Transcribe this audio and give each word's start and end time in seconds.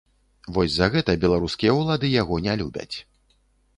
Вось 0.55 0.73
за 0.77 0.87
гэта 0.95 1.15
беларускія 1.25 1.75
ўлады 1.81 2.13
яго 2.21 2.43
не 2.49 2.59
любяць. 2.63 2.91